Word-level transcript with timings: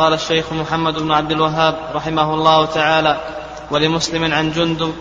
قال 0.00 0.12
الشيخ 0.12 0.52
محمد 0.52 0.98
بن 0.98 1.12
عبد 1.12 1.32
الوهاب 1.32 1.76
رحمه 1.94 2.34
الله 2.34 2.66
تعالى 2.66 3.20
ولمسلم 3.70 4.34
عن 4.34 4.52
جندب 4.52 4.94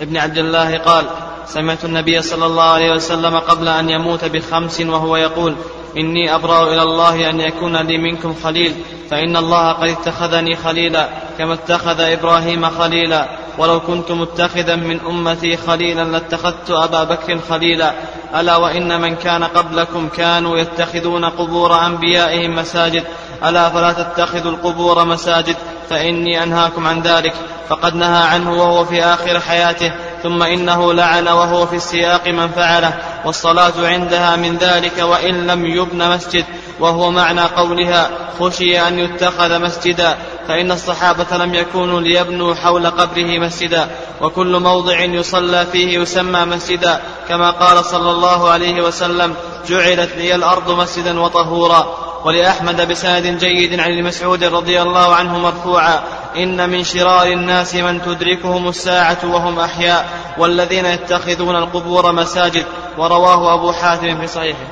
ابن 0.00 0.16
عبد 0.16 0.38
الله 0.38 0.78
قال 0.78 1.04
سمعت 1.46 1.84
النبي 1.84 2.22
صلى 2.22 2.46
الله 2.46 2.62
عليه 2.62 2.92
وسلم 2.92 3.38
قبل 3.38 3.68
أن 3.68 3.90
يموت 3.90 4.24
بخمس 4.24 4.80
وهو 4.80 5.16
يقول 5.16 5.56
إني 5.96 6.34
أبرأ 6.34 6.72
إلى 6.72 6.82
الله 6.82 7.30
أن 7.30 7.40
يكون 7.40 7.76
لي 7.76 7.98
منكم 7.98 8.34
خليل 8.44 8.74
فإن 9.10 9.36
الله 9.36 9.72
قد 9.72 9.88
اتخذني 9.88 10.56
خليلا. 10.56 11.08
كما 11.38 11.54
اتخذ 11.54 12.00
إبراهيم 12.00 12.70
خليلا. 12.70 13.28
ولو 13.58 13.80
كنت 13.80 14.12
متخذا 14.12 14.76
من 14.76 15.00
أمتي 15.00 15.56
خليلا 15.56 16.04
لاتخذت 16.04 16.70
أبا 16.70 17.04
بكر 17.04 17.38
خليلا. 17.50 17.92
ألا 18.40 18.56
وإن 18.56 19.00
من 19.00 19.16
كان 19.16 19.44
قبلكم 19.44 20.08
كانوا 20.08 20.58
يتخذون 20.58 21.24
قبور 21.24 21.86
أنبيائهم 21.86 22.56
مساجد. 22.56 23.04
ألا 23.44 23.68
فلا 23.68 23.92
تتخذوا 23.92 24.52
القبور 24.52 25.04
مساجد 25.04 25.56
فإني 25.90 26.42
أنهاكم 26.42 26.86
عن 26.86 27.02
ذلك. 27.02 27.34
فقد 27.68 27.94
نهى 27.94 28.22
عنه 28.22 28.52
وهو 28.52 28.84
في 28.84 29.04
آخر 29.04 29.40
حياته 29.40 29.92
ثم 30.22 30.42
إنه 30.42 30.92
لعن 30.92 31.28
وهو 31.28 31.66
في 31.66 31.76
السياق 31.76 32.28
من 32.28 32.48
فعله. 32.48 32.98
والصلاة 33.24 33.72
عندها 33.78 34.36
من 34.36 34.56
ذلك 34.56 34.98
وإن 34.98 35.46
لم 35.46 35.66
يبن 35.66 36.10
مسجد. 36.10 36.44
وهو 36.80 37.10
معنى 37.10 37.40
قولها 37.40 38.10
خشي 38.40 38.88
أن 38.88 38.98
يتخذ 38.98 39.58
مسجدا. 39.58 40.16
فإن 40.48 40.72
الصحابة 40.72 41.36
لم 41.36 41.54
يكونوا 41.54 42.00
ليبنوا 42.00 42.54
حول 42.54 42.86
قبره 42.86 43.38
مسجدا 43.38 43.90
وكل 44.20 44.60
موضع 44.60 45.00
يصلى 45.00 45.66
فيه 45.66 45.98
يسمى 45.98 46.44
مسجدا. 46.44 47.00
كما 47.28 47.50
قال 47.50 47.84
صلى 47.84 48.10
الله 48.10 48.50
عليه 48.50 48.82
وسلم 48.82 49.34
جعلت 49.68 50.16
لي 50.16 50.34
الأرض 50.34 50.70
مسجدا 50.70 51.20
وطهورا. 51.20 52.08
ولأحمد 52.24 52.88
بسند 52.88 53.26
جيد 53.26 53.80
عن 53.80 53.90
المسعود 53.90 54.44
رضي 54.44 54.82
الله 54.82 55.14
عنه 55.14 55.38
مرفوعا 55.38 56.02
إن 56.36 56.70
من 56.70 56.84
شرار 56.84 57.26
الناس 57.26 57.74
من 57.74 58.02
تدركهم 58.02 58.68
الساعة 58.68 59.18
وهم 59.24 59.58
أحياء 59.60 60.08
والذين 60.38 60.86
يتخذون 60.86 61.56
القبور 61.56 62.12
مساجد. 62.12 62.64
ورواه 62.98 63.54
أبو 63.54 63.72
حاتم 63.72 64.20
في 64.20 64.26
صحيحه. 64.26 64.68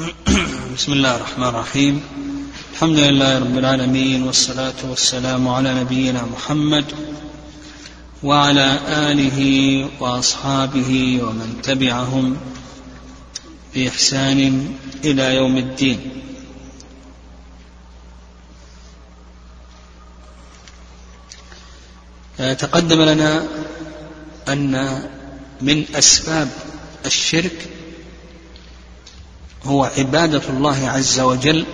بسم 0.76 0.92
الله 0.92 1.16
الرحمن 1.16 1.48
الرحيم. 1.48 2.02
الحمد 2.72 2.98
لله 2.98 3.38
رب 3.38 3.58
العالمين 3.58 4.22
والصلاة 4.22 4.80
والسلام 4.84 5.48
على 5.48 5.74
نبينا 5.80 6.24
محمد 6.24 6.84
وعلى 8.22 8.78
آله 8.88 9.38
وأصحابه 10.00 11.20
ومن 11.22 11.60
تبعهم 11.62 12.36
بإحسان 13.74 14.40
إلى 15.04 15.36
يوم 15.36 15.56
الدين. 15.56 16.00
تقدم 22.38 23.00
لنا 23.02 23.48
أن 24.48 25.02
من 25.60 25.84
أسباب 25.94 26.48
الشرك 27.06 27.79
هو 29.64 29.84
عبادة 29.84 30.42
الله 30.48 30.88
عز 30.88 31.20
وجل 31.20 31.66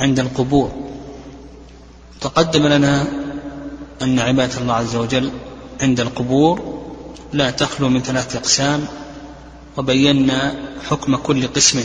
عند 0.00 0.20
القبور. 0.20 0.72
تقدم 2.20 2.66
لنا 2.66 3.06
أن 4.02 4.18
عبادة 4.18 4.58
الله 4.58 4.74
عز 4.74 4.96
وجل 4.96 5.32
عند 5.80 6.00
القبور 6.00 6.80
لا 7.32 7.50
تخلو 7.50 7.88
من 7.88 8.02
ثلاثة 8.02 8.38
أقسام 8.38 8.84
وبينا 9.76 10.54
حكم 10.88 11.16
كل 11.16 11.46
قسم 11.46 11.84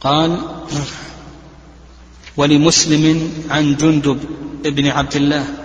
قال 0.00 0.40
ولمسلم 2.36 3.32
عن 3.50 3.76
جندب 3.76 4.20
بن 4.64 4.86
عبد 4.86 5.16
الله 5.16 5.61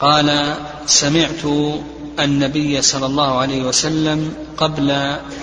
قال 0.00 0.56
سمعت 0.86 1.44
النبي 2.20 2.82
صلى 2.82 3.06
الله 3.06 3.38
عليه 3.38 3.62
وسلم 3.62 4.34
قبل 4.56 4.90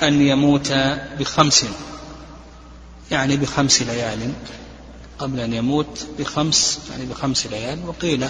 أن 0.04 0.22
يموت 0.22 0.74
بخمس 1.20 1.66
يعني 3.12 3.38
بخمس 3.38 3.82
ليال. 3.82 4.34
قبل 5.20 5.40
أن 5.40 5.54
يموت 5.54 6.08
بخمس 6.20 6.80
يعني 6.92 7.06
بخمس 7.06 7.48
ليال 7.48 7.80
وقيل 7.88 8.28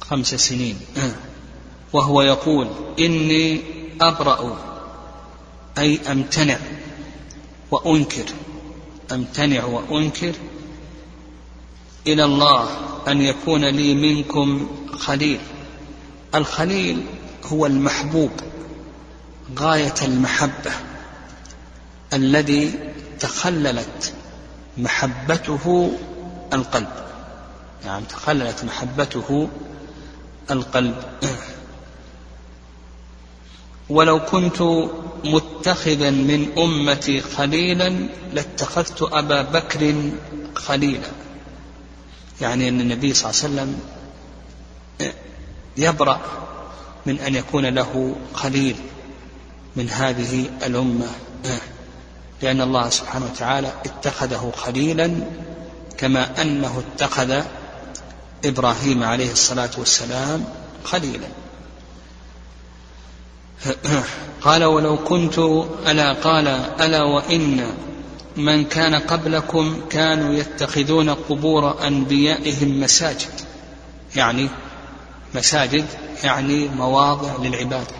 خمس 0.00 0.34
سنين. 0.34 0.80
وهو 1.92 2.22
يقول 2.22 2.68
إني 2.98 3.60
أبرأ 4.00 4.58
أي 5.78 6.00
أمتنع 6.12 6.58
وأنكر 7.70 8.24
أمتنع 9.12 9.64
وأنكر 9.64 10.32
إلى 12.06 12.24
الله 12.24 12.68
أن 13.08 13.22
يكون 13.22 13.64
لي 13.64 13.94
منكم 13.94 14.68
خليل. 14.98 15.40
الخليل 16.34 17.06
هو 17.44 17.66
المحبوب 17.66 18.30
غاية 19.58 19.94
المحبة 20.02 20.72
الذي 22.12 22.92
تخللت 23.20 24.14
محبته 24.78 25.92
القلب. 26.52 26.92
نعم 27.84 28.04
تخللت 28.04 28.64
محبته 28.64 29.48
القلب. 30.50 31.02
ولو 33.88 34.24
كنت 34.24 34.62
متخذا 35.24 36.10
من 36.10 36.58
أمتي 36.58 37.20
خليلا 37.20 38.08
لاتخذت 38.32 39.02
أبا 39.02 39.42
بكر 39.42 40.10
خليلا. 40.54 41.10
يعني 42.40 42.68
أن 42.68 42.80
النبي 42.80 43.14
صلى 43.14 43.30
الله 43.30 43.42
عليه 43.42 43.54
وسلم 43.54 43.80
يبرأ 45.76 46.20
من 47.06 47.18
أن 47.18 47.34
يكون 47.34 47.66
له 47.66 48.16
خليل 48.34 48.76
من 49.76 49.90
هذه 49.90 50.50
الأمة. 50.66 51.08
لأن 52.42 52.60
الله 52.60 52.90
سبحانه 52.90 53.26
وتعالى 53.26 53.72
اتخذه 53.86 54.52
خليلا 54.56 55.14
كما 55.98 56.42
أنه 56.42 56.82
اتخذ 56.94 57.42
إبراهيم 58.44 59.02
عليه 59.02 59.32
الصلاة 59.32 59.70
والسلام 59.78 60.44
خليلا. 60.84 61.28
قال 64.42 64.64
ولو 64.64 65.04
كنت 65.04 65.38
ألا 65.86 66.12
قال 66.12 66.48
ألا 66.80 67.02
وإن 67.02 67.66
من 68.36 68.64
كان 68.64 68.94
قبلكم 68.94 69.80
كانوا 69.90 70.34
يتخذون 70.34 71.10
قبور 71.10 71.86
أنبيائهم 71.86 72.80
مساجد. 72.80 73.40
يعني 74.16 74.48
مساجد 75.34 75.86
يعني 76.24 76.68
مواضع 76.68 77.36
للعبادة. 77.36 77.96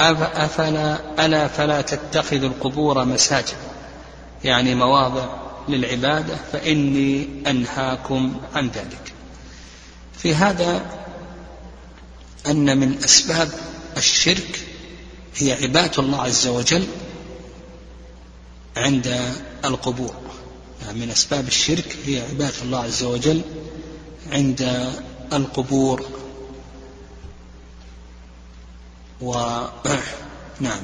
أفلا 0.00 0.98
ألا 1.26 1.48
فلا 1.48 1.80
تتخذوا 1.80 2.48
القبور 2.48 3.04
مساجد. 3.04 3.56
يعني 4.44 4.74
مواضع 4.74 5.26
للعبادة 5.68 6.36
فإني 6.52 7.28
أنهاكم 7.46 8.40
عن 8.54 8.68
ذلك. 8.68 9.12
في 10.18 10.34
هذا 10.34 10.82
أن 12.46 12.78
من 12.78 12.98
أسباب 13.04 13.48
الشرك 13.96 14.60
هي 15.36 15.52
عبادة 15.52 16.02
الله 16.02 16.22
عز 16.22 16.46
وجل 16.46 16.86
عند 18.76 19.32
القبور. 19.64 20.14
يعني 20.82 20.98
من 20.98 21.10
أسباب 21.10 21.48
الشرك 21.48 21.96
هي 22.06 22.20
عبادة 22.20 22.62
الله 22.62 22.78
عز 22.78 23.02
وجل 23.02 23.42
عند 24.32 24.92
القبور. 25.32 26.06
و 29.20 29.32
نعم. 30.60 30.82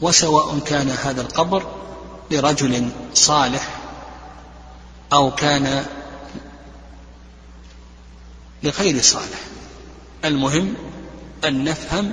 وسواء 0.00 0.58
كان 0.58 0.90
هذا 0.90 1.20
القبر 1.20 1.74
لرجل 2.30 2.88
صالح 3.14 3.80
أو 5.12 5.34
كان 5.34 5.86
لغير 8.62 9.02
صالح. 9.02 9.40
المهم 10.24 10.74
أن 11.44 11.64
نفهم 11.64 12.12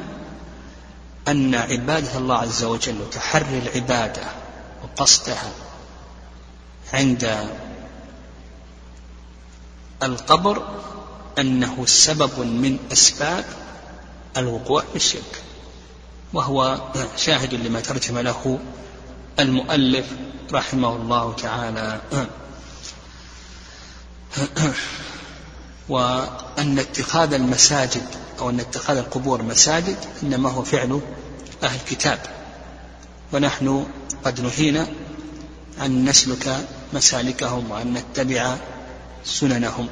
أن 1.28 1.56
عبادة 1.56 2.18
الله 2.18 2.36
عز 2.36 2.64
وجل 2.64 3.02
وتحري 3.02 3.60
العبادة. 3.60 4.47
وقصدها 4.98 5.52
عند 6.94 7.50
القبر 10.04 10.68
أنه 11.40 11.86
سبب 11.86 12.40
من 12.40 12.80
أسباب 12.92 13.46
الوقوع 14.38 14.82
في 14.82 14.96
الشرك 14.96 15.44
وهو 16.34 16.82
شاهد 17.18 17.54
لما 17.54 17.80
ترجم 17.80 18.18
له 18.18 18.60
المؤلف 19.40 20.06
رحمه 20.54 20.96
الله 20.96 21.34
تعالى. 21.34 22.02
وأن 25.90 26.80
اتخاذ 26.80 27.34
المساجد 27.34 28.08
أو 28.40 28.50
أن 28.50 28.60
اتخاذ 28.60 28.98
القبور 28.98 29.44
مساجد 29.44 29.98
إنما 30.24 30.50
هو 30.50 30.64
فعل 30.64 31.02
أهل 31.64 31.80
الكتاب 31.80 32.20
ونحن 33.34 33.86
قد 34.28 34.42
نهينا 34.42 34.88
أن 35.86 36.10
نسلك 36.10 36.68
مسالكهم 36.94 37.72
وأن 37.72 37.94
نتبع 37.94 38.58
سننهم. 39.24 39.88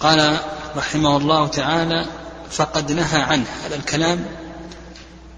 قال 0.00 0.38
رحمه 0.76 1.16
الله 1.16 1.46
تعالى 1.46 2.06
فقد 2.50 2.92
نهى 2.92 3.22
عنه. 3.22 3.46
هذا 3.64 3.76
الكلام 3.76 4.26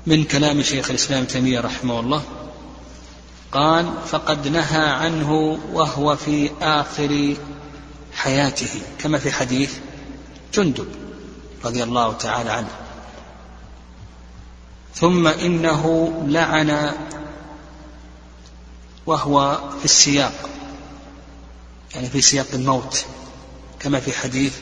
من 0.06 0.24
كلام 0.24 0.62
شيخ 0.62 0.90
الإسلام 0.90 1.24
تيمية 1.24 1.60
رحمه 1.60 2.00
الله. 2.00 2.22
قال 3.52 3.92
فقد 4.06 4.48
نهى 4.48 4.88
عنه 4.88 5.58
وهو 5.72 6.16
في 6.16 6.50
آخر 6.62 7.36
حياته. 8.14 8.80
كما 8.98 9.18
في 9.18 9.32
حديث 9.32 9.74
جندب 10.54 10.88
رضي 11.64 11.82
الله 11.82 12.12
تعالى 12.12 12.50
عنه. 12.50 12.70
ثم 14.94 15.26
إنه 15.26 16.12
لعن 16.26 16.92
وهو 19.06 19.60
في 19.78 19.84
السياق 19.84 20.50
يعني 21.94 22.10
في 22.10 22.20
سياق 22.20 22.46
الموت 22.54 23.04
كما 23.80 24.00
في 24.00 24.12
حديث 24.12 24.56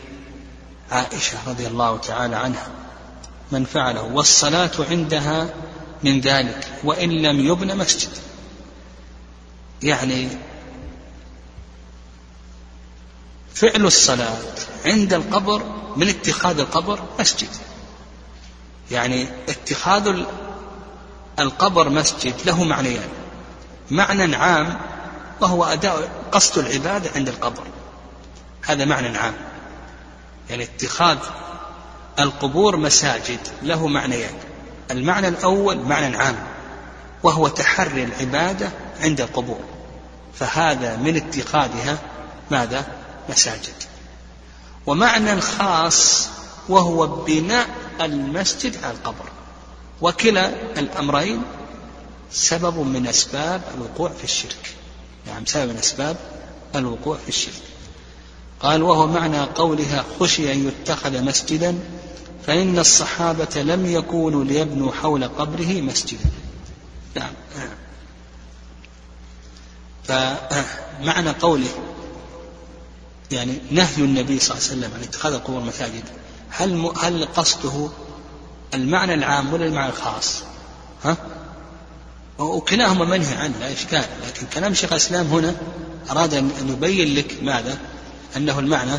عائشة 0.90 1.38
رضي 1.46 1.66
الله 1.66 1.98
تعالى 1.98 2.36
عنها 2.36 2.68
من 3.52 3.64
فعله 3.64 4.02
والصلاة 4.02 4.70
عندها 4.90 5.54
من 6.04 6.20
ذلك 6.20 6.80
وإن 6.84 7.10
لم 7.10 7.46
يبن 7.46 7.76
مسجد. 7.76 8.10
يعني 9.82 10.28
فعل 13.54 13.86
الصلاة 13.86 14.38
عند 14.86 15.12
القبر 15.12 15.62
من 15.96 16.08
اتخاذ 16.08 16.58
القبر 16.58 17.02
مسجد. 17.20 17.48
يعني 18.90 19.28
اتخاذ 19.48 20.24
القبر 21.38 21.88
مسجد 21.88 22.34
له 22.46 22.64
معنيان. 22.64 23.08
معنى 23.90 24.36
عام 24.36 24.80
وهو 25.40 25.64
أداء 25.64 26.10
قصد 26.32 26.58
العبادة 26.58 27.10
عند 27.16 27.28
القبر. 27.28 27.62
هذا 28.66 28.84
معنى 28.84 29.18
عام. 29.18 29.34
يعني 30.50 30.64
اتخاذ 30.64 31.18
القبور 32.18 32.76
مساجد 32.76 33.40
له 33.62 33.86
معنيان 33.86 34.34
المعنى 34.90 35.28
الأول 35.28 35.78
معنى 35.78 36.16
عام 36.16 36.36
وهو 37.22 37.48
تحري 37.48 38.04
العبادة 38.04 38.70
عند 39.00 39.20
القبور. 39.20 39.60
فهذا 40.34 40.96
من 40.96 41.16
اتخاذها 41.16 41.98
ماذا؟ 42.50 42.86
مساجد. 43.28 43.74
ومعنى 44.86 45.40
خاص 45.40 46.28
وهو 46.68 47.06
بناء 47.06 47.68
المسجد 48.00 48.84
على 48.84 48.92
القبر. 48.92 49.24
وكلا 50.00 50.48
الأمرين 50.78 51.42
سبب 52.34 52.78
من 52.78 53.06
أسباب 53.06 53.62
الوقوع 53.74 54.08
في 54.08 54.24
الشرك 54.24 54.74
نعم 55.26 55.46
سبب 55.46 55.70
من 55.70 55.76
أسباب 55.76 56.16
الوقوع 56.74 57.16
في 57.16 57.28
الشرك 57.28 57.62
قال 58.60 58.82
وهو 58.82 59.06
معنى 59.06 59.40
قولها 59.40 60.04
خشي 60.20 60.52
أن 60.52 60.68
يتخذ 60.68 61.22
مسجدا 61.22 61.78
فإن 62.46 62.78
الصحابة 62.78 63.62
لم 63.62 63.86
يكونوا 63.86 64.44
ليبنوا 64.44 64.92
حول 64.92 65.24
قبره 65.24 65.80
مسجدا 65.80 66.30
نعم 67.14 67.32
فمعنى 70.04 71.30
قوله 71.30 71.70
يعني 73.30 73.58
نهي 73.70 73.96
النبي 73.96 74.38
صلى 74.38 74.56
الله 74.56 74.68
عليه 74.68 74.78
وسلم 74.78 74.94
عن 74.94 75.02
اتخاذ 75.02 75.32
القبور 75.32 75.60
مساجد 75.60 76.04
هل 76.50 76.92
هل 77.02 77.24
قصده 77.24 77.88
المعنى 78.74 79.14
العام 79.14 79.52
ولا 79.52 79.66
المعنى 79.66 79.92
الخاص؟ 79.92 80.42
ها؟ 81.04 81.16
وكلاهما 82.38 83.04
منهي 83.04 83.34
عنه 83.34 83.54
لا 83.60 83.72
إشكال. 83.72 84.04
لكن 84.26 84.46
كلام 84.54 84.74
شيخ 84.74 84.92
الإسلام 84.92 85.26
هنا 85.26 85.54
أراد 86.10 86.34
أن 86.34 86.50
يبين 86.68 87.14
لك 87.14 87.42
ماذا؟ 87.42 87.78
أنه 88.36 88.58
المعنى 88.58 88.98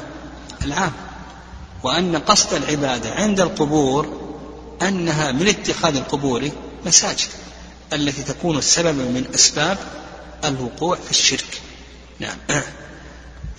العام. 0.65 0.91
وأن 1.83 2.15
قصد 2.15 2.53
العبادة 2.53 3.15
عند 3.15 3.39
القبور 3.39 4.25
أنها 4.81 5.31
من 5.31 5.47
اتخاذ 5.47 5.95
القبور 5.95 6.49
مساجد 6.85 7.27
التي 7.93 8.23
تكون 8.23 8.61
سببا 8.61 8.91
من 8.91 9.25
أسباب 9.35 9.77
الوقوع 10.45 10.95
في 10.95 11.11
الشرك. 11.11 11.61
نعم. 12.19 12.37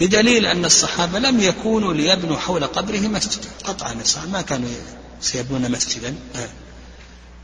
بدليل 0.01 0.47
أن 0.47 0.65
الصحابة 0.65 1.19
لم 1.19 1.41
يكونوا 1.41 1.95
ليبنوا 1.95 2.37
حول 2.37 2.65
قبره 2.65 2.99
مسجدا. 2.99 3.49
قطعا 3.65 3.97
ما 4.33 4.43
كانوا 4.43 4.69
سيبنون 5.21 5.71
مسجدا. 5.71 6.15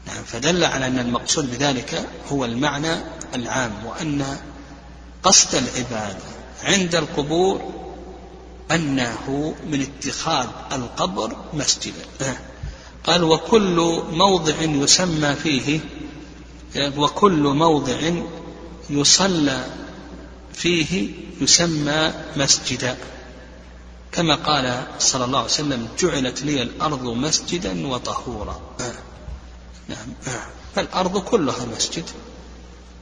نعم 0.06 0.24
فدل 0.24 0.64
على 0.64 0.86
أن 0.86 0.98
المقصود 0.98 1.50
بذلك 1.50 2.08
هو 2.32 2.44
المعنى 2.44 2.94
العام 3.34 3.72
وأن 3.86 4.36
قصد 5.22 5.54
العبادة 5.54 6.18
عند 6.64 6.94
القبور 6.94 7.72
أنه 8.70 9.54
من 9.66 9.80
اتخاذ 9.80 10.46
القبر 10.72 11.36
مسجدا. 11.54 12.36
قال 13.04 13.24
وكل 13.24 14.02
موضع 14.10 14.54
يسمى 14.60 15.34
فيه 15.34 15.80
وكل 16.96 17.42
موضع 17.42 18.12
يصلى 18.90 19.66
فيه 20.52 21.10
يسمى 21.40 22.12
مسجدا. 22.36 22.96
كما 24.12 24.34
قال 24.34 24.82
صلى 24.98 25.24
الله 25.24 25.38
عليه 25.38 25.48
وسلم 25.50 25.88
جعلت 25.98 26.42
لي 26.42 26.62
الأرض 26.62 27.04
مسجدا 27.04 27.86
وطهورا. 27.86 28.60
نعم. 30.26 30.40
فالأرض 30.74 31.18
كلها 31.18 31.64
مسجد. 31.76 32.04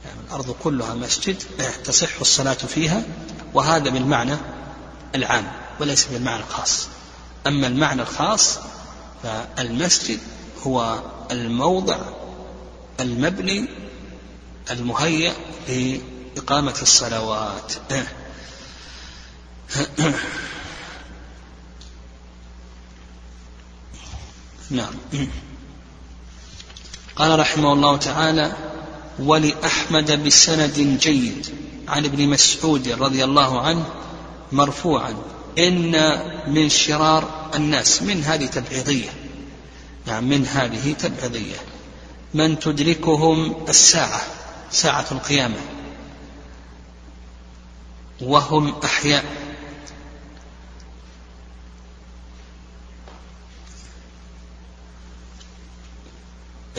يعني 0.05 0.19
الأرض 0.27 0.55
كلها 0.63 0.93
مسجد 0.93 1.43
تصح 1.83 2.19
الصلاة 2.21 2.53
فيها 2.53 3.03
وهذا 3.53 3.89
بالمعنى 3.89 4.37
العام 5.15 5.51
وليس 5.79 6.05
بالمعنى 6.05 6.43
الخاص. 6.43 6.87
أما 7.47 7.67
المعنى 7.67 8.01
الخاص 8.01 8.59
فالمسجد 9.23 10.19
هو 10.63 11.01
الموضع 11.31 11.97
المبني 12.99 13.69
المهيأ 14.71 15.33
لإقامة 15.67 16.75
الصلوات. 16.81 17.73
نعم. 24.69 24.93
قال 27.21 27.39
رحمه 27.39 27.73
الله 27.73 27.97
تعالى 27.97 28.51
ولأحمد 29.19 30.23
بسند 30.23 30.97
جيد. 31.01 31.47
عن 31.87 32.05
ابن 32.05 32.27
مسعود 32.27 32.87
رضي 32.87 33.23
الله 33.23 33.61
عنه 33.61 33.85
مرفوعا 34.51 35.15
إن 35.57 36.19
من 36.47 36.69
شرار 36.69 37.49
الناس 37.55 38.03
من 38.03 38.23
هذه 38.23 38.45
تبعيضية. 38.45 39.09
نعم 40.05 40.23
من 40.23 40.47
هذه 40.47 40.93
تبعيضية. 40.93 41.55
من 42.33 42.59
تدركهم 42.59 43.55
الساعة 43.69 44.21
ساعة 44.71 45.05
القيامة. 45.11 45.61
وهم 48.21 48.75
أحياء. 48.83 49.23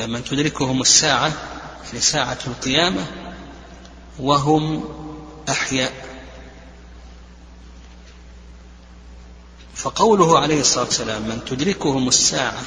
من 0.06 0.24
تدركهم 0.24 0.80
الساعة 0.80 1.32
يعني 1.86 2.00
ساعة 2.00 2.38
القيامة 2.46 3.06
وهم 4.18 4.84
أحياء. 5.48 5.92
فقوله 9.74 10.38
عليه 10.38 10.60
الصلاة 10.60 10.84
والسلام 10.84 11.22
من 11.22 11.44
تدركهم 11.44 12.08
الساعة 12.08 12.62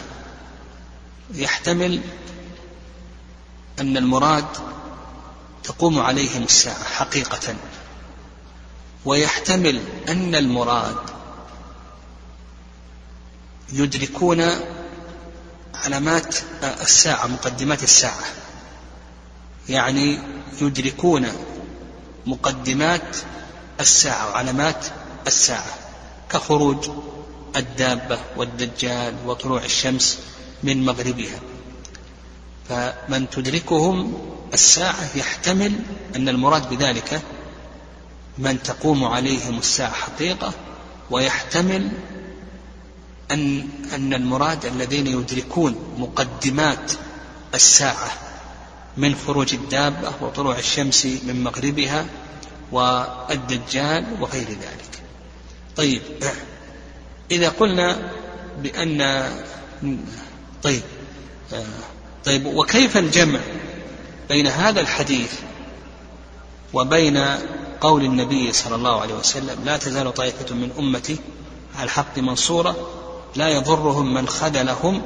يحتمل 1.34 2.02
أن 3.80 3.98
المراد 3.98 4.46
تقوم 5.64 6.00
عليهم 6.00 6.44
الساعة 6.44 6.84
حقيقة 6.84 7.56
ويحتمل 9.06 9.82
أن 10.10 10.36
المراد 10.36 10.96
يدركون 13.74 14.42
علامات 15.84 16.36
الساعة 16.64 17.28
مقدمات 17.28 17.84
الساعة. 17.84 18.24
يعني 19.70 20.20
يدركون 20.62 21.28
مقدمات 22.26 23.18
الساعة 23.80 24.30
وعلامات 24.32 24.86
الساعة. 25.28 25.74
كخروج 26.30 26.90
الدابة 27.56 28.20
والدجال 28.38 29.16
وطلوع 29.26 29.64
الشمس 29.64 30.20
من 30.64 30.86
مغربها. 30.86 31.40
فمن 32.70 33.30
تدركهم 33.30 34.14
الساعة 34.54 35.18
يحتمل 35.18 35.74
أن 36.16 36.30
المراد 36.30 36.70
بذلك 36.70 37.22
من 38.38 38.64
تقوم 38.64 39.04
عليهم 39.04 39.58
الساعة 39.58 39.94
حقيقة 39.94 40.54
ويحتمل 41.12 41.92
أن 43.32 43.70
أن 43.96 44.14
المراد 44.14 44.66
الذين 44.66 45.08
يدركون 45.08 45.96
مقدمات 45.98 46.92
الساعة 47.54 48.12
من 48.98 49.16
خروج 49.28 49.54
الدابة 49.54 50.14
وطلوع 50.22 50.58
الشمس 50.58 51.06
من 51.06 51.44
مغربها 51.44 52.06
والدجال 52.72 54.06
وغير 54.20 54.48
ذلك. 54.50 55.04
طيب 55.76 56.02
إذا 57.32 57.50
قلنا 57.50 58.12
بأن 58.62 59.30
طيب 60.64 60.82
طيب 62.26 62.46
وكيف 62.46 62.98
الجمع 62.98 63.40
بين 64.30 64.48
هذا 64.48 64.82
الحديث 64.82 65.34
وبين 66.74 67.26
قول 67.82 68.04
النبي 68.06 68.52
صلى 68.52 68.76
الله 68.76 69.02
عليه 69.02 69.14
وسلم 69.14 69.66
لا 69.66 69.78
تزال 69.78 70.14
طائفة 70.14 70.56
من 70.56 70.72
أمتي 70.80 71.18
على 71.76 71.84
الحق 71.84 72.20
منصورة 72.20 72.76
لا 73.36 73.50
يضرهم 73.50 74.14
من 74.14 74.28
خذلهم 74.28 75.02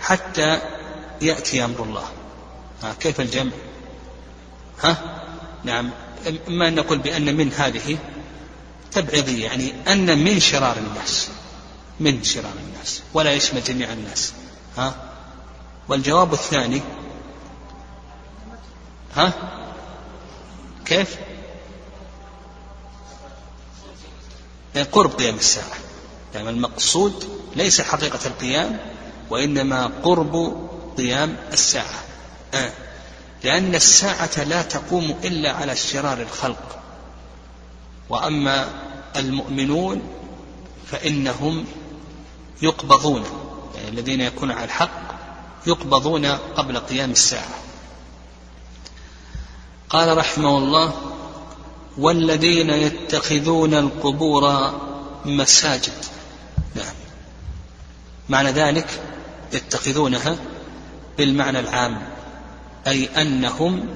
حتى 0.00 0.60
يأتي 1.22 1.64
أمر 1.64 1.82
الله. 1.82 2.08
ها 2.82 2.94
كيف 3.00 3.20
الجمع؟ 3.20 3.52
ها؟ 4.82 5.22
نعم. 5.64 5.90
إما 6.48 6.68
أن 6.68 6.74
نقول 6.74 6.98
بأن 6.98 7.36
من 7.36 7.52
هذه 7.52 7.98
تبعيضية 8.92 9.44
يعني 9.44 9.92
أن 9.92 10.24
من 10.24 10.40
شرار 10.40 10.76
الناس 10.76 11.28
من 12.00 12.24
شرار 12.24 12.52
الناس 12.66 13.02
ولا 13.14 13.32
يشمل 13.32 13.64
جميع 13.64 13.92
الناس. 13.92 14.32
ها؟ 14.76 14.94
والجواب 15.88 16.32
الثاني 16.32 16.82
ها؟ 19.16 19.32
كيف؟ 20.84 21.16
قرب 24.92 25.10
قيام 25.10 25.34
الساعة. 25.34 25.89
يعني 26.34 26.50
المقصود 26.50 27.24
ليس 27.56 27.80
حقيقة 27.80 28.18
القيام 28.26 28.78
وإنما 29.30 29.90
قرب 30.02 30.56
قيام 30.98 31.36
الساعة. 31.52 32.04
آه. 32.54 32.72
لأن 33.44 33.74
الساعة 33.74 34.44
لا 34.44 34.62
تقوم 34.62 35.14
إلا 35.24 35.52
على 35.52 35.76
شرار 35.76 36.20
الخلق. 36.20 36.78
وأما 38.08 38.68
المؤمنون 39.16 40.02
فإنهم 40.90 41.64
يقبضون 42.62 43.24
يعني 43.74 43.88
الذين 43.88 44.20
يكونون 44.20 44.56
على 44.56 44.64
الحق 44.64 45.00
يقبضون 45.66 46.26
قبل 46.26 46.78
قيام 46.78 47.10
الساعة. 47.10 47.54
قال 49.90 50.16
رحمه 50.18 50.58
الله 50.58 50.94
والذين 51.98 52.70
يتخذون 52.70 53.74
القبور 53.74 54.72
مساجد 55.24 56.04
معنى 58.30 58.50
ذلك 58.50 59.00
يتخذونها 59.52 60.36
بالمعنى 61.18 61.60
العام 61.60 62.02
أي 62.86 63.22
أنهم 63.22 63.88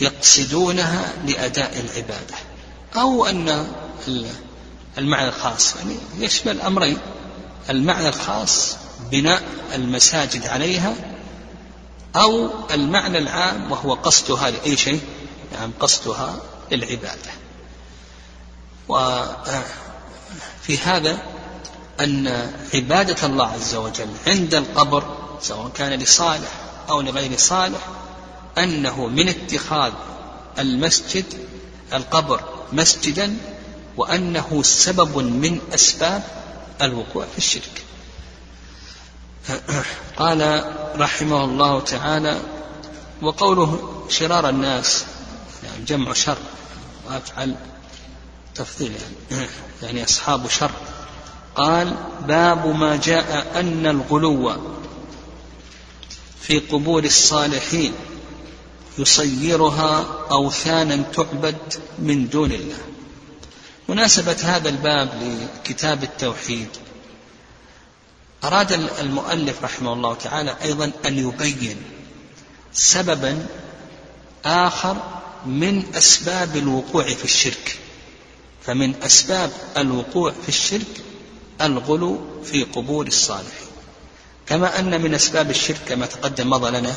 يقصدونها 0.00 1.12
لأداء 1.26 1.80
العبادة 1.80 2.34
أو 2.96 3.26
أن 3.26 3.66
المعنى 4.98 5.28
الخاص 5.28 5.76
يعني 5.76 5.96
يشمل 6.18 6.60
أمرين 6.60 6.98
المعنى 7.70 8.08
الخاص 8.08 8.76
بناء 9.10 9.42
المساجد 9.74 10.46
عليها 10.46 10.94
أو 12.16 12.50
المعنى 12.70 13.18
العام 13.18 13.72
وهو 13.72 13.94
قصدها 13.94 14.50
لأي 14.50 14.76
شيء 14.76 15.00
يعني 15.52 15.72
قصدها 15.80 16.36
للعبادة. 16.72 17.30
وفي 18.88 19.48
هذا 20.84 21.18
أن 22.00 22.52
عبادة 22.74 23.26
الله 23.26 23.46
عز 23.46 23.74
وجل 23.74 24.08
عند 24.26 24.54
القبر 24.54 25.16
سواء 25.40 25.70
كان 25.74 25.98
لصالح 25.98 26.50
أو 26.88 27.00
لغير 27.00 27.38
صالح 27.38 27.80
أنه 28.58 29.06
من 29.06 29.28
اتخاذ 29.28 29.92
المسجد 30.58 31.24
القبر 31.92 32.40
مسجدا 32.72 33.36
وأنه 33.96 34.62
سبب 34.62 35.18
من 35.18 35.60
أسباب 35.74 36.22
الوقوع 36.82 37.24
في 37.32 37.38
الشرك. 37.38 37.84
قال 40.16 40.64
رحمه 40.96 41.44
الله 41.44 41.80
تعالى 41.80 42.40
وقوله 43.22 44.02
شرار 44.08 44.48
الناس 44.48 45.04
يعني 45.64 45.84
جمع 45.84 46.12
شر 46.12 46.38
وأفعل 47.06 47.56
تفضيل 48.54 48.92
يعني, 49.30 49.48
يعني 49.82 50.04
أصحاب 50.04 50.48
شر. 50.48 50.70
قال 51.54 51.96
باب 52.28 52.66
ما 52.66 52.96
جاء 52.96 53.60
أن 53.60 53.86
الغلو 53.86 54.56
في 56.40 56.58
قبور 56.58 57.04
الصالحين 57.04 57.92
يصيرها 58.98 60.06
أوثانا 60.30 60.96
تعبد 60.96 61.56
من 61.98 62.28
دون 62.28 62.52
الله. 62.52 62.78
مناسبة 63.88 64.36
هذا 64.42 64.68
الباب 64.68 65.38
لكتاب 65.64 66.02
التوحيد. 66.02 66.68
أراد 68.44 68.72
المؤلف 69.00 69.64
رحمه 69.64 69.92
الله 69.92 70.14
تعالى 70.14 70.56
أيضا 70.62 70.92
أن 71.06 71.18
يبين 71.18 71.76
سببا 72.72 73.46
آخر 74.44 74.96
من 75.46 75.94
أسباب 75.94 76.56
الوقوع 76.56 77.04
في 77.04 77.24
الشرك. 77.24 77.78
فمن 78.66 78.94
أسباب 79.02 79.52
الوقوع 79.76 80.32
في 80.42 80.48
الشرك 80.48 81.02
الغلو 81.62 82.18
في 82.44 82.64
قبور 82.64 83.06
الصالحين. 83.06 83.68
كما 84.46 84.78
أن 84.78 85.00
من 85.00 85.14
أسباب 85.14 85.50
الشرك 85.50 85.80
كما 85.88 86.06
تقدم 86.06 86.50
مضى 86.50 86.70
لنا 86.70 86.94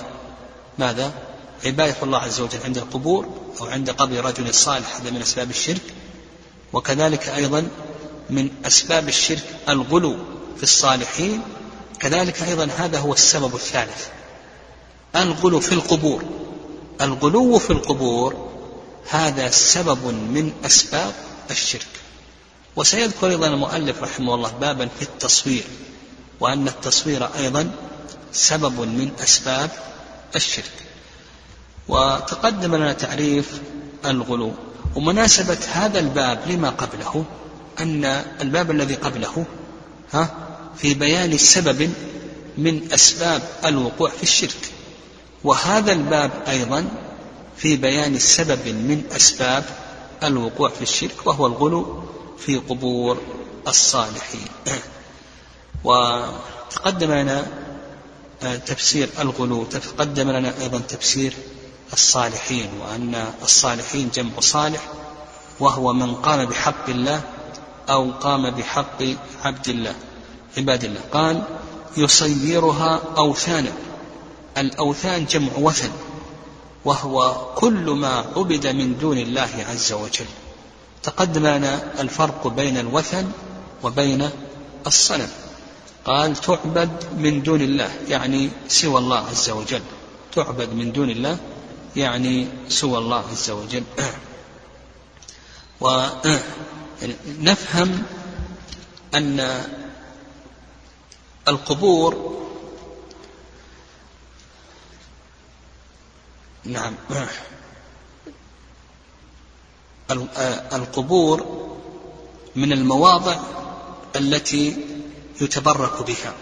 ماذا؟ 0.77 1.11
عبادة 1.65 1.95
الله 2.03 2.19
عز 2.19 2.39
وجل 2.39 2.59
عند 2.65 2.77
القبور 2.77 3.27
أو 3.61 3.65
عند 3.65 3.89
قبر 3.89 4.25
رجل 4.25 4.53
صالح 4.53 4.95
هذا 4.95 5.09
من 5.09 5.21
أسباب 5.21 5.49
الشرك. 5.49 5.81
وكذلك 6.73 7.29
أيضا 7.29 7.67
من 8.29 8.49
أسباب 8.65 9.07
الشرك 9.07 9.43
الغلو 9.69 10.17
في 10.57 10.63
الصالحين. 10.63 11.41
كذلك 11.99 12.43
أيضا 12.43 12.69
هذا 12.77 12.99
هو 12.99 13.13
السبب 13.13 13.55
الثالث. 13.55 14.07
الغلو 15.15 15.59
في 15.59 15.71
القبور. 15.71 16.23
الغلو 17.01 17.59
في 17.59 17.69
القبور 17.69 18.49
هذا 19.09 19.49
سبب 19.49 20.05
من 20.05 20.53
أسباب 20.65 21.13
الشرك. 21.51 22.02
وسيذكر 22.75 23.29
أيضا 23.29 23.47
المؤلف 23.47 24.03
رحمه 24.03 24.35
الله 24.35 24.51
بابا 24.51 24.87
في 24.99 25.01
التصوير 25.01 25.63
وأن 26.39 26.67
التصوير 26.67 27.29
أيضا 27.37 27.71
سبب 28.33 28.79
من 28.79 29.11
أسباب 29.23 29.69
الشرك. 30.35 30.71
وتقدم 31.87 32.75
لنا 32.75 32.93
تعريف 32.93 33.61
الغلو. 34.05 34.51
ومناسبة 34.95 35.57
هذا 35.71 35.99
الباب 35.99 36.39
لما 36.47 36.69
قبله 36.69 37.25
أن 37.79 38.05
الباب 38.41 38.71
الذي 38.71 38.95
قبله 38.95 39.45
ها 40.13 40.35
في 40.77 40.93
بيان 40.93 41.37
سبب 41.37 41.93
من 42.57 42.93
أسباب 42.93 43.41
الوقوع 43.65 44.09
في 44.09 44.23
الشرك. 44.23 44.71
وهذا 45.43 45.91
الباب 45.91 46.31
أيضا 46.47 46.85
في 47.57 47.75
بيان 47.75 48.19
سبب 48.19 48.67
من 48.67 49.03
أسباب 49.15 49.63
الوقوع 50.23 50.69
في 50.69 50.81
الشرك 50.81 51.27
وهو 51.27 51.45
الغلو 51.45 52.03
في 52.37 52.57
قبور 52.57 53.17
الصالحين. 53.67 54.47
وتقدم 55.83 57.11
لنا 57.11 57.45
آه، 58.43 58.55
تفسير 58.55 59.09
الغلو 59.19 59.63
تقدم 59.63 60.29
لنا 60.31 60.53
أيضا 60.61 60.79
تفسير 60.79 61.33
الصالحين 61.93 62.69
وأن 62.81 63.25
الصالحين 63.41 64.09
جمع 64.13 64.39
صالح 64.39 64.81
وهو 65.59 65.93
من 65.93 66.15
قام 66.15 66.45
بحق 66.45 66.89
الله 66.89 67.21
أو 67.89 68.11
قام 68.11 68.49
بحق 68.49 69.03
عبد 69.43 69.69
الله 69.69 69.95
عباد 70.57 70.83
الله. 70.83 71.01
قال 71.13 71.43
يصيرها 71.97 73.01
أوثانا. 73.17 73.71
الأوثان 74.57 75.25
جمع 75.25 75.51
وثن 75.57 75.91
وهو 76.85 77.45
كل 77.55 77.89
ما 77.89 78.25
عبد 78.35 78.67
من 78.67 78.97
دون 78.97 79.17
الله 79.17 79.65
عز 79.69 79.93
وجل. 79.93 80.25
تقدم 81.03 81.47
لنا 81.47 82.01
الفرق 82.01 82.47
بين 82.47 82.77
الوثن 82.77 83.31
وبين 83.83 84.29
الصنم. 84.87 85.29
قال 86.05 86.35
تعبد 86.35 86.91
من 87.17 87.43
دون 87.43 87.61
الله 87.61 87.91
يعني 88.07 88.49
سوى 88.67 88.97
الله 88.99 89.27
عز 89.27 89.49
وجل. 89.49 89.81
تعبد 90.35 90.69
من 90.73 90.91
دون 90.91 91.09
الله 91.09 91.37
يعني 91.95 92.47
سوى 92.69 92.97
الله 92.97 93.23
عز 93.31 93.49
وجل. 93.49 93.83
ونفهم 97.41 98.03
أن 99.15 99.63
القبور 101.47 102.43
نعم. 106.63 106.95
القبور 110.73 111.45
من 112.55 112.71
المواضع 112.71 113.37
التي 114.15 114.85
يتبرك 115.41 116.03
بها. 116.03 116.33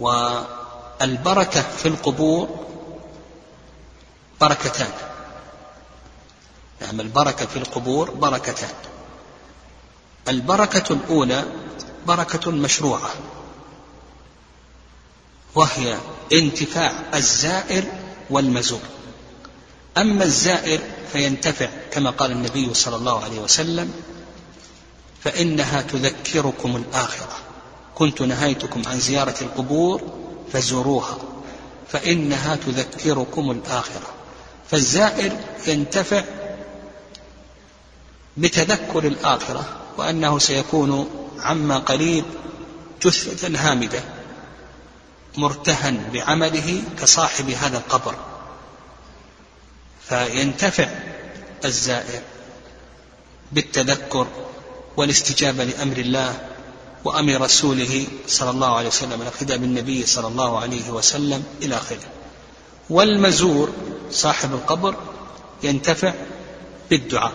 والبركة 0.00 1.62
في 1.62 1.88
القبور 1.88 2.48
بركتان. 4.40 4.90
نعم 6.80 7.00
البركة 7.00 7.46
في 7.46 7.56
القبور 7.56 8.10
بركتان. 8.10 8.74
البركة 10.28 10.92
الأولى 10.92 11.44
بركة 12.06 12.50
مشروعة 12.50 13.10
وهي 15.54 15.98
انتفاع 16.32 16.92
الزائر 17.14 17.84
والمزور 18.30 18.80
أما 19.98 20.24
الزائر 20.24 20.80
فينتفع 21.12 21.68
كما 21.90 22.10
قال 22.10 22.30
النبي 22.30 22.74
صلى 22.74 22.96
الله 22.96 23.24
عليه 23.24 23.38
وسلم 23.40 23.92
فإنها 25.24 25.82
تذكركم 25.82 26.76
الآخرة. 26.76 27.36
كنت 27.94 28.22
نهيتكم 28.22 28.82
عن 28.86 29.00
زيارة 29.00 29.34
القبور 29.40 30.02
فزوروها. 30.52 31.18
فإنها 31.88 32.56
تذكركم 32.56 33.50
الآخرة. 33.50 34.06
فالزائر 34.70 35.32
ينتفع 35.66 36.24
بتذكر 38.36 39.06
الآخرة 39.06 39.64
وأنه 39.98 40.38
سيكون 40.38 41.10
عما 41.38 41.78
قريب 41.78 42.24
جثة 43.02 43.58
هامدة 43.58 44.04
مرتهن 45.36 46.10
بعمله 46.12 46.82
كصاحب 47.00 47.50
هذا 47.50 47.78
القبر. 47.78 48.33
فينتفع 50.08 50.88
الزائر 51.64 52.22
بالتذكر 53.52 54.26
والاستجابة 54.96 55.64
لأمر 55.64 55.96
الله 55.96 56.40
وأمر 57.04 57.40
رسوله 57.40 58.06
صلى 58.28 58.50
الله 58.50 58.76
عليه 58.76 58.88
وسلم 58.88 59.22
الاقتداء 59.22 59.58
بالنبي 59.58 60.06
صلى 60.06 60.26
الله 60.26 60.58
عليه 60.58 60.90
وسلم 60.90 61.44
إلى 61.62 61.76
آخره. 61.76 62.08
والمزور 62.90 63.72
صاحب 64.10 64.54
القبر 64.54 64.94
ينتفع 65.62 66.12
بالدعاء 66.90 67.32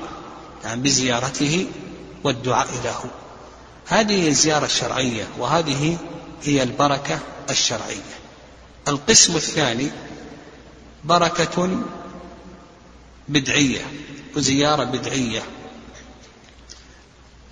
يعني 0.64 0.82
بزيارته 0.82 1.68
والدعاء 2.24 2.68
له. 2.84 3.04
هذه 3.88 4.28
الزيارة 4.28 4.66
الشرعية 4.66 5.28
وهذه 5.40 5.98
هي 6.44 6.64
البركة 6.64 7.20
الشرعية. 7.50 8.20
القسم 8.88 9.36
الثاني 9.36 9.92
بركة 11.04 11.84
بدعية 13.30 13.82
وزيارة 14.38 14.84
بدعية. 14.84 15.44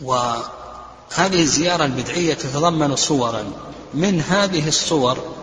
وهذه 0.02 1.42
الزيارة 1.42 1.86
البدعية 1.86 2.34
تتضمن 2.34 2.96
صورا 2.96 3.52
من 3.94 4.22
هذه 4.22 4.68
الصور 4.68 5.36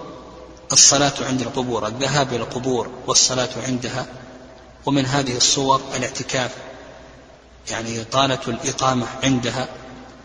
الصلاة 0.72 1.14
عند 1.20 1.40
القبور 1.40 1.86
الذهاب 1.86 2.28
إلى 2.28 2.42
القبور 2.42 2.90
والصلاة 3.06 3.48
عندها 3.66 4.06
ومن 4.86 5.06
هذه 5.06 5.36
الصور 5.36 5.80
الاعتكاف 5.96 6.50
يعني 7.70 8.02
إطالة 8.02 8.38
الإقامة 8.48 9.06
عندها 9.22 9.68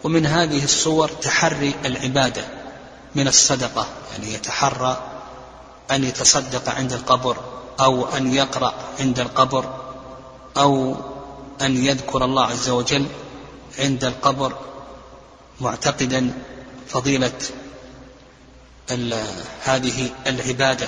ومن 0.04 0.26
هذه 0.26 0.64
الصور 0.64 1.10
تحري 1.10 1.76
العبادة 1.86 2.46
من 3.16 3.28
الصدقة 3.28 3.88
يعني 4.12 4.34
يتحرى 4.34 5.04
أن 5.92 6.04
يتصدق 6.04 6.70
عند 6.70 6.94
القبر 6.94 7.38
أو 7.80 8.06
أن 8.06 8.34
يقرأ 8.34 8.74
عند 9.00 9.20
القبر. 9.20 9.89
أو 10.58 10.96
أن 11.62 11.86
يذكر 11.86 12.26
الله 12.26 12.46
عز 12.46 12.70
وجل 12.70 13.06
عند 13.80 14.04
القبر 14.04 14.54
معتقدا 15.62 16.34
فضيلة 16.88 17.32
هذه 19.64 20.10
العبادة. 20.28 20.88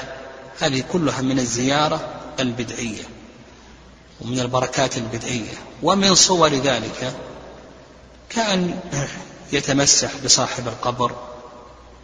هذه 0.60 0.84
كلها 0.92 1.22
من 1.22 1.40
الزيارة 1.40 2.14
البدعية 2.40 3.04
ومن 4.22 4.40
البركات 4.40 4.98
البدعية. 4.98 5.54
ومن 5.84 6.16
صور 6.16 6.50
ذلك 6.50 7.14
كأن 8.30 8.80
يتمسح 9.54 10.12
بصاحب 10.24 10.68
القبر 10.68 11.16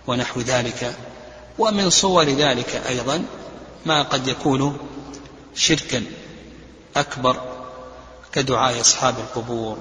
ونحو 0.08 0.42
ذلك. 0.42 0.96
ومن 1.60 1.90
صور 1.90 2.24
ذلك 2.24 2.82
أيضا 2.88 3.26
ما 3.86 4.02
قد 4.02 4.28
يكون 4.28 4.78
شركا 5.56 6.04
أكبر 6.96 7.57
كدعاء 8.34 8.82
أصحاب 8.82 9.16
القبور 9.20 9.78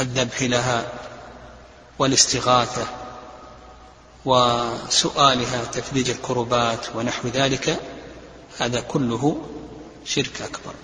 والذبح 0.00 0.42
لها 0.42 0.92
والاستغاثة 1.98 2.86
وسؤالها 4.24 5.64
تفريج 5.64 6.10
الكربات 6.10 6.86
ونحو 6.96 7.28
ذلك 7.28 7.80
هذا 8.58 8.80
كله 8.80 9.42
شرك 10.04 10.42
أكبر. 10.42 10.74